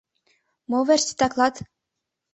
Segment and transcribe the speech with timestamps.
[0.69, 1.55] Мо верч титаклат?